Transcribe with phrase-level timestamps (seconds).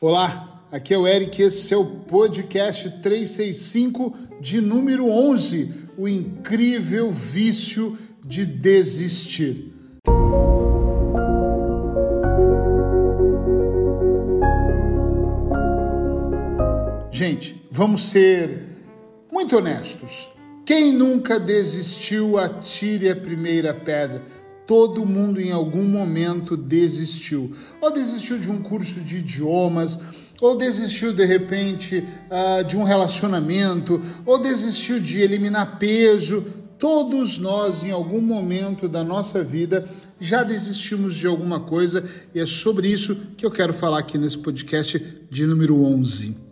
[0.00, 7.10] Olá, aqui é o Eric, esse é o podcast 365 de número 11, o incrível
[7.10, 9.74] vício de desistir.
[17.10, 18.68] Gente, vamos ser
[19.32, 20.28] muito honestos.
[20.64, 24.22] Quem nunca desistiu, atire a primeira pedra.
[24.68, 27.50] Todo mundo em algum momento desistiu.
[27.80, 29.98] Ou desistiu de um curso de idiomas,
[30.42, 36.44] ou desistiu de repente uh, de um relacionamento, ou desistiu de eliminar peso.
[36.78, 39.88] Todos nós, em algum momento da nossa vida,
[40.20, 42.04] já desistimos de alguma coisa
[42.34, 46.47] e é sobre isso que eu quero falar aqui nesse podcast de número 11.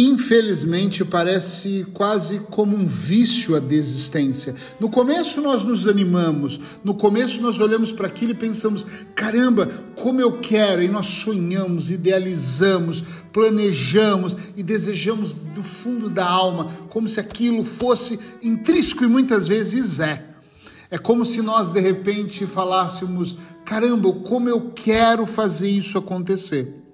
[0.00, 4.54] Infelizmente, parece quase como um vício a desistência.
[4.78, 9.66] No começo, nós nos animamos, no começo, nós olhamos para aquilo e pensamos: caramba,
[9.96, 10.84] como eu quero!
[10.84, 18.20] E nós sonhamos, idealizamos, planejamos e desejamos do fundo da alma, como se aquilo fosse
[18.40, 20.24] intrínseco e muitas vezes é.
[20.92, 26.84] É como se nós de repente falássemos: caramba, como eu quero fazer isso acontecer.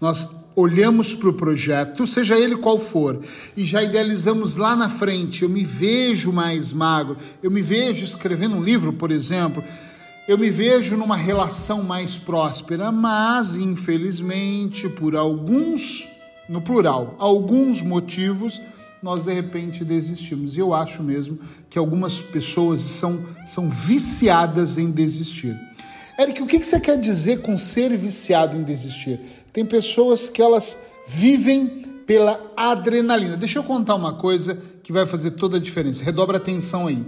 [0.00, 3.20] Nós olhamos para o projeto, seja ele qual for,
[3.54, 5.42] e já idealizamos lá na frente.
[5.42, 9.62] Eu me vejo mais magro, eu me vejo escrevendo um livro, por exemplo,
[10.26, 16.08] eu me vejo numa relação mais próspera, mas infelizmente, por alguns,
[16.48, 18.60] no plural, alguns motivos,
[19.00, 20.56] nós de repente desistimos.
[20.56, 21.38] E eu acho mesmo
[21.70, 25.56] que algumas pessoas são, são viciadas em desistir.
[26.18, 29.20] Eric, o que você quer dizer com ser viciado em desistir?
[29.56, 31.66] Tem pessoas que elas vivem
[32.06, 33.38] pela adrenalina.
[33.38, 36.04] Deixa eu contar uma coisa que vai fazer toda a diferença.
[36.04, 37.02] Redobra atenção aí.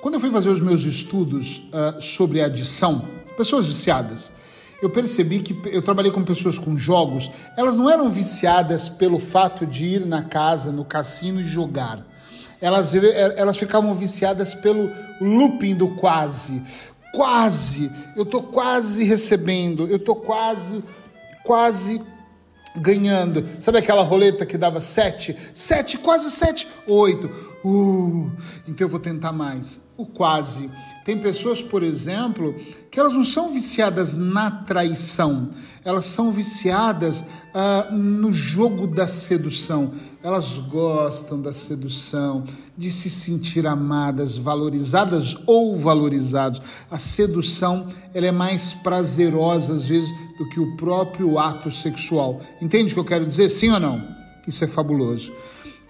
[0.00, 4.32] Quando eu fui fazer os meus estudos uh, sobre adição, pessoas viciadas,
[4.80, 9.66] eu percebi que eu trabalhei com pessoas com jogos, elas não eram viciadas pelo fato
[9.66, 12.06] de ir na casa, no cassino e jogar.
[12.58, 16.62] Elas, elas ficavam viciadas pelo looping do quase.
[17.12, 20.82] Quase, eu tô quase recebendo, eu tô quase
[21.46, 22.02] quase
[22.76, 23.46] ganhando.
[23.58, 25.34] Sabe aquela roleta que dava sete?
[25.54, 27.30] Sete, quase sete, oito.
[27.68, 28.30] Uh,
[28.68, 29.80] então eu vou tentar mais.
[29.96, 30.70] O quase.
[31.04, 32.54] Tem pessoas, por exemplo,
[32.92, 35.50] que elas não são viciadas na traição,
[35.84, 39.90] elas são viciadas uh, no jogo da sedução.
[40.22, 42.44] Elas gostam da sedução,
[42.78, 46.62] de se sentir amadas, valorizadas ou valorizados.
[46.88, 52.40] A sedução ela é mais prazerosa, às vezes, do que o próprio ato sexual.
[52.62, 53.48] Entende o que eu quero dizer?
[53.48, 54.06] Sim ou não?
[54.46, 55.32] Isso é fabuloso.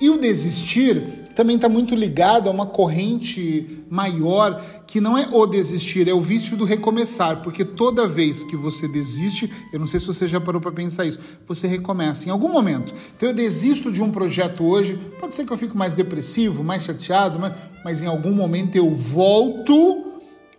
[0.01, 5.47] E o desistir também está muito ligado a uma corrente maior que não é o
[5.47, 10.01] desistir, é o vício do recomeçar, porque toda vez que você desiste, eu não sei
[10.01, 12.91] se você já parou para pensar isso, você recomeça em algum momento.
[13.15, 16.85] Então eu desisto de um projeto hoje, pode ser que eu fique mais depressivo, mais
[16.85, 17.53] chateado, mas,
[17.85, 20.05] mas em algum momento eu volto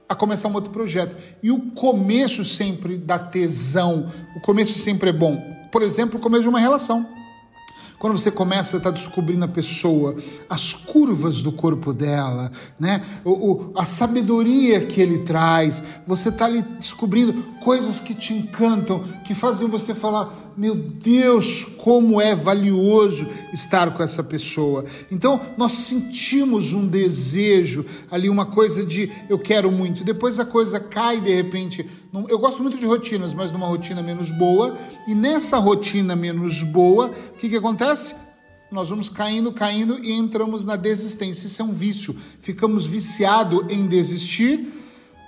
[0.07, 1.15] a começar um outro projeto.
[1.41, 4.05] E o começo sempre dá tesão,
[4.35, 5.41] o começo sempre é bom.
[5.71, 7.16] Por exemplo, o começo de uma relação.
[7.99, 10.15] Quando você começa a estar tá descobrindo a pessoa,
[10.47, 13.03] as curvas do corpo dela, né?
[13.25, 19.03] O, o, a sabedoria que ele traz, você está ali descobrindo coisas que te encantam,
[19.25, 24.85] que fazem você falar: meu Deus, como é valioso estar com essa pessoa.
[25.11, 30.03] Então, nós sentimos um desejo ali, uma coisa de eu quero muito.
[30.03, 31.87] Depois a coisa cai de repente.
[32.27, 34.75] Eu gosto muito de rotinas, mas numa rotina menos boa.
[35.07, 37.86] E nessa rotina menos boa, o que, que acontece?
[38.69, 41.47] Nós vamos caindo, caindo e entramos na desistência.
[41.47, 42.15] Isso é um vício.
[42.39, 44.67] Ficamos viciados em desistir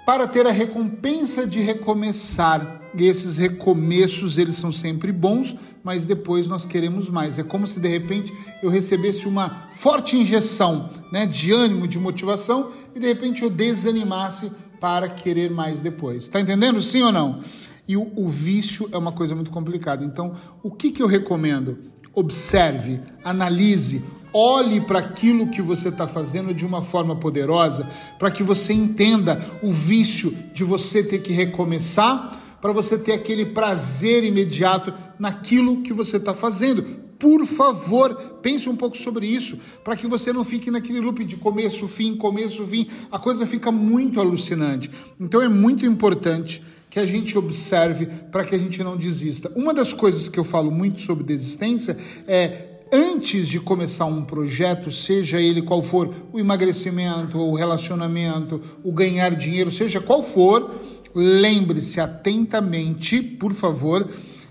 [0.06, 2.82] para ter a recompensa de recomeçar.
[2.98, 7.38] E esses recomeços, eles são sempre bons, mas depois nós queremos mais.
[7.38, 12.72] É como se de repente eu recebesse uma forte injeção né, de ânimo, de motivação,
[12.96, 16.24] e de repente eu desanimasse para querer mais depois.
[16.24, 16.82] Está entendendo?
[16.82, 17.42] Sim ou não?
[17.88, 20.04] E o, o, vício é uma coisa muito complicada.
[20.06, 21.78] Então, o que, que eu recomendo?
[22.14, 27.90] Observe, analise, Olhe para aquilo que você está fazendo de uma forma poderosa,
[28.20, 33.46] para que você entenda o vício de você ter que recomeçar, para você ter aquele
[33.46, 36.84] prazer imediato naquilo que você está fazendo.
[37.18, 41.36] Por favor, pense um pouco sobre isso, para que você não fique naquele loop de
[41.36, 42.88] começo, fim, começo, fim.
[43.12, 44.92] A coisa fica muito alucinante.
[45.20, 49.52] Então é muito importante que a gente observe para que a gente não desista.
[49.56, 51.96] Uma das coisas que eu falo muito sobre desistência
[52.28, 58.92] é antes de começar um projeto, seja ele qual for, o emagrecimento, o relacionamento, o
[58.92, 60.74] ganhar dinheiro, seja qual for,
[61.14, 64.10] lembre-se atentamente, por favor,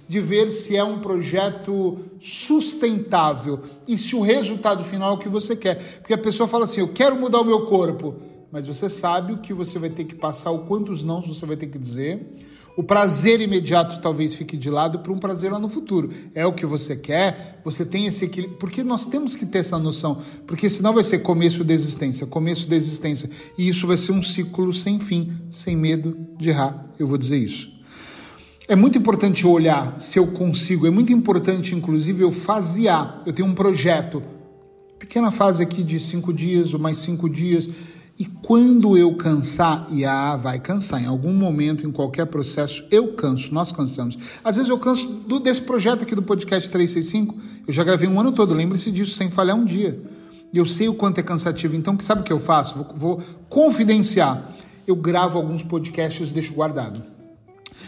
[0.09, 5.29] de ver se é um projeto sustentável e se o resultado final é o que
[5.29, 5.75] você quer.
[6.01, 8.15] Porque a pessoa fala assim: eu quero mudar o meu corpo,
[8.51, 11.57] mas você sabe o que você vai ter que passar, o quantos não você vai
[11.57, 12.27] ter que dizer.
[12.79, 16.11] O prazer imediato talvez fique de lado para um prazer lá no futuro.
[16.33, 18.57] É o que você quer, você tem esse equilíbrio.
[18.57, 20.19] Porque nós temos que ter essa noção.
[20.47, 23.29] Porque senão vai ser começo de existência, começo de existência.
[23.59, 26.87] E isso vai ser um ciclo sem fim, sem medo de errar.
[26.97, 27.69] Eu vou dizer isso.
[28.69, 33.25] É muito importante olhar se eu consigo, é muito importante, inclusive, eu fasear.
[33.27, 34.23] Eu tenho um projeto,
[35.01, 37.69] pequena fase aqui de cinco dias ou mais cinco dias
[38.19, 43.13] e quando eu cansar, e ah, vai cansar, em algum momento, em qualquer processo, eu
[43.13, 44.19] canso, nós cansamos.
[44.43, 47.37] Às vezes eu canso do, desse projeto aqui do podcast 365,
[47.67, 50.03] eu já gravei um ano todo, lembre-se disso, sem falhar um dia.
[50.53, 52.75] E eu sei o quanto é cansativo, então sabe o que eu faço?
[52.75, 54.53] Vou, vou confidenciar.
[54.85, 57.01] Eu gravo alguns podcasts e deixo guardado.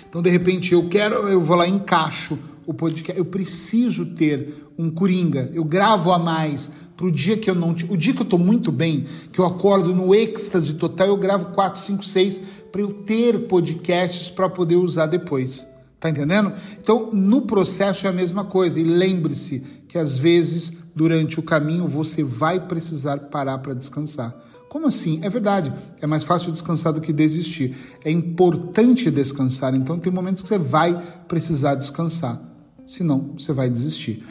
[0.08, 3.18] Então, de repente, eu quero, eu vou lá encaixo o podcast.
[3.18, 5.50] Eu preciso ter um coringa.
[5.52, 7.70] Eu gravo a mais para o dia que eu não.
[7.70, 11.46] O dia que eu estou muito bem, que eu acordo no êxtase total, eu gravo
[11.54, 15.66] 4, 5, 6 para eu ter podcasts para poder usar depois.
[15.98, 16.52] Tá entendendo?
[16.78, 18.78] Então, no processo é a mesma coisa.
[18.78, 24.36] E lembre-se que às vezes, durante o caminho, você vai precisar parar para descansar.
[24.68, 25.20] Como assim?
[25.22, 25.72] É verdade.
[26.02, 27.74] É mais fácil descansar do que desistir.
[28.04, 29.74] É importante descansar.
[29.74, 32.38] Então, tem momentos que você vai precisar descansar.
[32.86, 34.22] Senão, você vai desistir.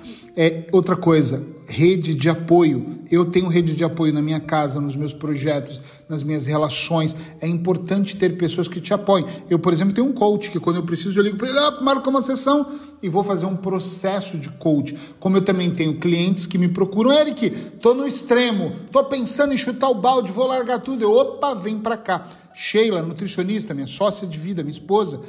[0.41, 3.01] É outra coisa, rede de apoio.
[3.11, 7.13] Eu tenho rede de apoio na minha casa, nos meus projetos, nas minhas relações.
[7.41, 9.25] É importante ter pessoas que te apoiem.
[9.49, 11.79] Eu, por exemplo, tenho um coach que quando eu preciso eu ligo para ele, ah,
[11.81, 12.65] marca uma sessão
[13.03, 14.97] e vou fazer um processo de coach.
[15.19, 17.49] Como eu também tenho clientes que me procuram, Eric,
[17.81, 21.03] tô no extremo, tô pensando em chutar o balde, vou largar tudo.
[21.03, 22.29] Eu, opa, vem para cá.
[22.53, 25.19] Sheila, nutricionista, minha sócia de vida, minha esposa,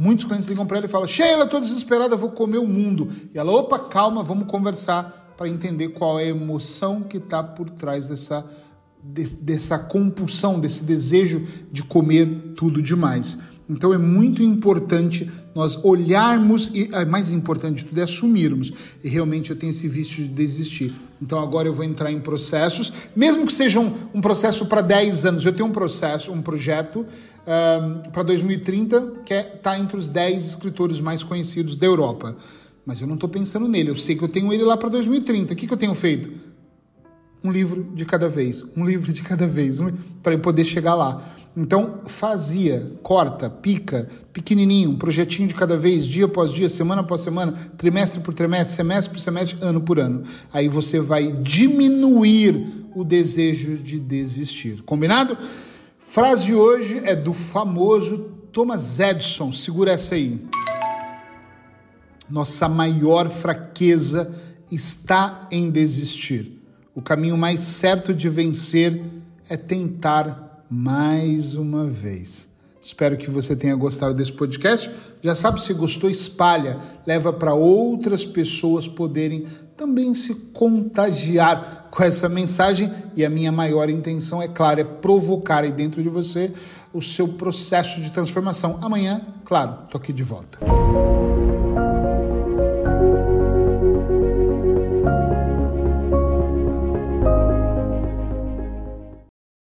[0.00, 3.08] Muitos clientes ligam para ela e falam: Sheila, estou desesperada, vou comer o mundo.
[3.34, 7.68] E ela, opa, calma, vamos conversar para entender qual é a emoção que está por
[7.68, 8.48] trás dessa,
[9.02, 13.38] de, dessa compulsão, desse desejo de comer tudo demais.
[13.68, 18.72] Então é muito importante nós olharmos e é mais importante de tudo é assumirmos.
[19.04, 20.94] E realmente eu tenho esse vício de desistir.
[21.20, 25.26] Então agora eu vou entrar em processos, mesmo que seja um, um processo para 10
[25.26, 25.44] anos.
[25.44, 27.04] Eu tenho um processo, um projeto
[27.46, 32.36] um, para 2030 que está é, tá entre os 10 escritores mais conhecidos da Europa.
[32.86, 35.52] Mas eu não estou pensando nele, eu sei que eu tenho ele lá para 2030.
[35.52, 36.30] O que, que eu tenho feito?
[37.42, 39.90] Um livro de cada vez, um livro de cada vez, um,
[40.22, 41.22] para eu poder chegar lá.
[41.56, 47.20] Então, fazia, corta, pica, pequenininho, um projetinho de cada vez, dia após dia, semana após
[47.20, 50.22] semana, trimestre por trimestre, semestre por semestre, ano por ano.
[50.52, 54.82] Aí você vai diminuir o desejo de desistir.
[54.82, 55.36] Combinado?
[55.98, 59.52] Frase de hoje é do famoso Thomas Edison.
[59.52, 60.40] Segura essa aí.
[62.30, 64.34] Nossa maior fraqueza
[64.70, 66.57] está em desistir.
[66.98, 69.00] O caminho mais certo de vencer
[69.48, 72.48] é tentar mais uma vez.
[72.82, 74.90] Espero que você tenha gostado desse podcast.
[75.22, 79.46] Já sabe, se gostou, espalha, leva para outras pessoas poderem
[79.76, 82.92] também se contagiar com essa mensagem.
[83.14, 86.52] E a minha maior intenção, é claro, é provocar aí dentro de você
[86.92, 88.80] o seu processo de transformação.
[88.82, 90.58] Amanhã, claro, tô aqui de volta.